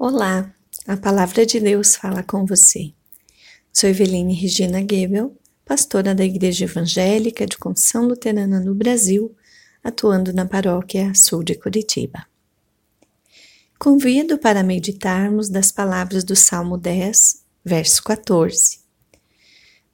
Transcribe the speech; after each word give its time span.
Olá, 0.00 0.54
a 0.86 0.96
palavra 0.96 1.44
de 1.44 1.58
Deus 1.58 1.96
fala 1.96 2.22
com 2.22 2.46
você. 2.46 2.92
Sou 3.72 3.90
Eveline 3.90 4.32
Regina 4.32 4.78
Gebel, 4.78 5.36
pastora 5.64 6.14
da 6.14 6.24
Igreja 6.24 6.66
Evangélica 6.66 7.44
de 7.44 7.58
Confissão 7.58 8.06
Luterana 8.06 8.60
no 8.60 8.76
Brasil, 8.76 9.34
atuando 9.82 10.32
na 10.32 10.46
paróquia 10.46 11.12
sul 11.16 11.42
de 11.42 11.56
Curitiba. 11.56 12.24
Convido 13.76 14.38
para 14.38 14.62
meditarmos 14.62 15.48
das 15.48 15.72
palavras 15.72 16.22
do 16.22 16.36
Salmo 16.36 16.78
10, 16.78 17.42
verso 17.64 18.00
14. 18.04 18.78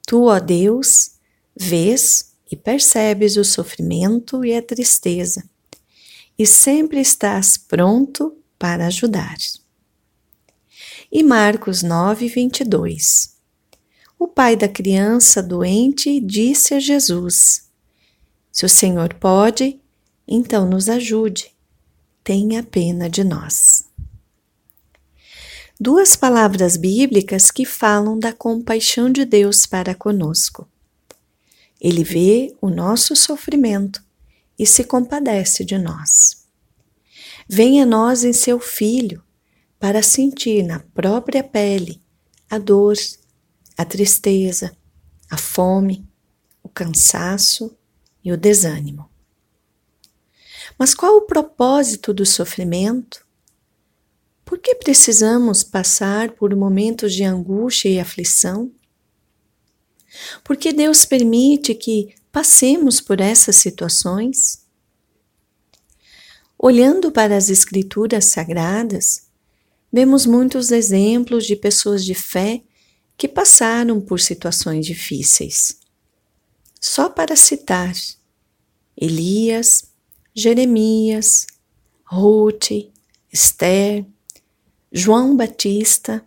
Tu, 0.05 0.23
ó 0.23 0.39
Deus, 0.39 1.13
vês 1.57 2.31
e 2.51 2.55
percebes 2.55 3.37
o 3.37 3.43
sofrimento 3.43 4.45
e 4.45 4.55
a 4.55 4.61
tristeza, 4.61 5.43
e 6.37 6.45
sempre 6.45 7.01
estás 7.01 7.57
pronto 7.57 8.37
para 8.59 8.85
ajudar 8.85 9.35
e 11.17 11.23
Marcos 11.23 11.81
9, 11.81 12.27
22. 12.27 13.37
O 14.19 14.27
pai 14.27 14.57
da 14.57 14.67
criança 14.67 15.41
doente 15.41 16.19
disse 16.19 16.73
a 16.73 16.79
Jesus: 16.81 17.69
Se 18.51 18.65
o 18.65 18.69
Senhor 18.69 19.13
pode, 19.13 19.79
então 20.27 20.69
nos 20.69 20.89
ajude, 20.89 21.55
tenha 22.21 22.61
pena 22.63 23.09
de 23.09 23.23
nós. 23.23 23.85
Duas 25.79 26.17
palavras 26.17 26.75
bíblicas 26.75 27.49
que 27.49 27.63
falam 27.63 28.19
da 28.19 28.33
compaixão 28.33 29.09
de 29.09 29.23
Deus 29.23 29.65
para 29.65 29.95
conosco. 29.95 30.67
Ele 31.79 32.03
vê 32.03 32.53
o 32.59 32.69
nosso 32.69 33.15
sofrimento 33.15 34.03
e 34.59 34.67
se 34.67 34.83
compadece 34.83 35.63
de 35.63 35.77
nós. 35.77 36.45
Venha 37.47 37.83
a 37.83 37.85
nós 37.85 38.25
em 38.25 38.33
seu 38.33 38.59
Filho, 38.59 39.23
para 39.85 40.01
sentir 40.01 40.63
na 40.63 40.79
própria 40.79 41.43
pele 41.43 42.01
a 42.49 42.57
dor, 42.57 42.95
a 43.77 43.85
tristeza, 43.85 44.75
a 45.29 45.37
fome, 45.37 46.09
o 46.63 46.67
cansaço 46.67 47.77
e 48.23 48.31
o 48.31 48.37
desânimo. 48.37 49.07
Mas 50.75 50.95
qual 50.95 51.17
o 51.17 51.27
propósito 51.27 52.15
do 52.15 52.25
sofrimento? 52.25 53.23
Por 54.43 54.57
que 54.57 54.73
precisamos 54.73 55.63
passar 55.63 56.31
por 56.31 56.55
momentos 56.55 57.13
de 57.13 57.23
angústia 57.23 57.89
e 57.89 57.99
aflição? 57.99 58.71
Por 60.43 60.57
que 60.57 60.73
Deus 60.73 61.05
permite 61.05 61.75
que 61.75 62.15
passemos 62.31 62.99
por 62.99 63.21
essas 63.21 63.57
situações? 63.57 64.65
Olhando 66.57 67.11
para 67.11 67.37
as 67.37 67.51
Escrituras 67.51 68.25
Sagradas, 68.25 69.25
Vemos 69.95 70.25
muitos 70.25 70.71
exemplos 70.71 71.45
de 71.45 71.55
pessoas 71.55 72.03
de 72.03 72.13
fé 72.13 72.61
que 73.15 73.29
passaram 73.29 74.01
por 74.01 74.19
situações 74.19 74.85
difíceis. 74.85 75.79
Só 76.81 77.07
para 77.07 77.33
citar 77.37 77.93
Elias, 78.97 79.85
Jeremias, 80.33 81.47
Ruth, 82.03 82.91
Esther, 83.31 84.05
João 84.91 85.33
Batista 85.33 86.21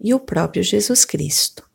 e 0.00 0.14
o 0.14 0.20
próprio 0.20 0.62
Jesus 0.62 1.04
Cristo. 1.04 1.68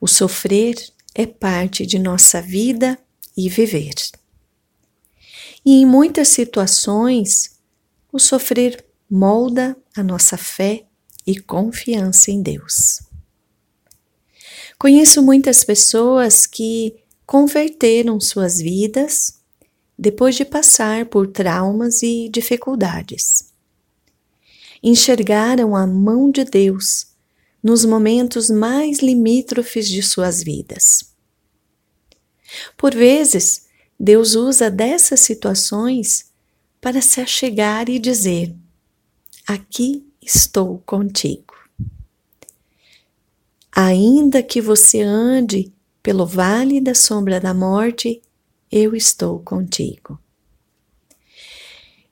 O 0.00 0.06
sofrer 0.06 0.76
é 1.12 1.26
parte 1.26 1.84
de 1.84 1.98
nossa 1.98 2.40
vida 2.40 2.96
e 3.36 3.48
viver. 3.48 3.96
E 5.64 5.80
em 5.80 5.84
muitas 5.84 6.28
situações, 6.28 7.58
o 8.12 8.20
sofrer 8.20 8.85
molda 9.10 9.76
a 9.96 10.02
nossa 10.02 10.36
fé 10.36 10.84
e 11.26 11.40
confiança 11.40 12.30
em 12.30 12.42
Deus. 12.42 13.00
Conheço 14.78 15.22
muitas 15.22 15.64
pessoas 15.64 16.46
que 16.46 16.94
converteram 17.24 18.20
suas 18.20 18.58
vidas 18.60 19.40
depois 19.98 20.36
de 20.36 20.44
passar 20.44 21.06
por 21.06 21.26
traumas 21.28 22.02
e 22.02 22.28
dificuldades. 22.28 23.50
Enxergaram 24.82 25.74
a 25.74 25.86
mão 25.86 26.30
de 26.30 26.44
Deus 26.44 27.06
nos 27.62 27.84
momentos 27.84 28.50
mais 28.50 28.98
limítrofes 28.98 29.88
de 29.88 30.02
suas 30.02 30.42
vidas. 30.42 31.12
Por 32.76 32.94
vezes, 32.94 33.66
Deus 33.98 34.34
usa 34.34 34.70
dessas 34.70 35.20
situações 35.20 36.26
para 36.80 37.00
se 37.00 37.20
achegar 37.20 37.88
e 37.88 37.98
dizer: 37.98 38.54
aqui 39.46 40.04
estou 40.20 40.78
contigo. 40.84 41.54
Ainda 43.70 44.42
que 44.42 44.60
você 44.60 45.02
ande 45.02 45.72
pelo 46.02 46.26
vale 46.26 46.80
da 46.80 46.94
sombra 46.94 47.40
da 47.40 47.54
morte, 47.54 48.22
eu 48.70 48.96
estou 48.96 49.38
contigo. 49.40 50.18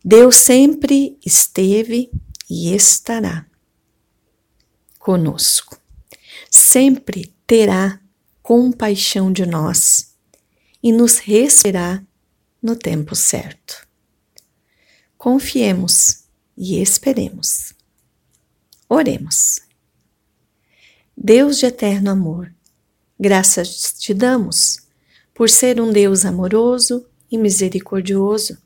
Deus 0.05 0.37
sempre 0.37 1.19
esteve 1.25 2.11
e 2.49 2.75
estará 2.75 3.47
conosco. 4.99 5.81
Sempre 6.51 7.34
terá 7.47 8.01
compaixão 8.43 9.33
de 9.33 9.47
nós 9.47 10.15
e 10.83 10.93
nos 10.93 11.19
receberá 11.19 12.05
no 12.62 12.77
tempo 12.77 13.16
certo. 13.16 13.89
Confiemos 15.16 16.24
e 16.56 16.81
esperemos. 16.81 17.75
Oremos. 18.88 19.60
Deus 21.16 21.59
de 21.59 21.66
eterno 21.66 22.10
amor, 22.10 22.53
graças 23.19 23.94
te 23.94 24.12
damos 24.12 24.78
por 25.32 25.48
ser 25.48 25.81
um 25.81 25.92
Deus 25.92 26.25
amoroso 26.25 27.06
e 27.31 27.38
misericordioso 27.38 28.59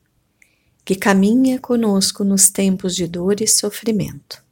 que 0.85 0.95
caminha 0.95 1.59
conosco 1.59 2.25
nos 2.25 2.51
tempos 2.51 2.95
de 2.95 3.07
dor 3.07 3.41
e 3.41 3.47
sofrimento. 3.47 4.43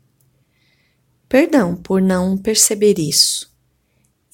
Perdão 1.28 1.74
por 1.74 2.00
não 2.00 2.36
perceber 2.36 2.98
isso 2.98 3.50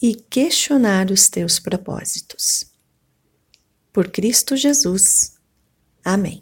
e 0.00 0.14
questionar 0.14 1.10
os 1.10 1.28
teus 1.28 1.60
propósitos. 1.60 2.64
Por 3.92 4.10
Cristo 4.10 4.56
Jesus. 4.56 5.34
Amém. 6.04 6.41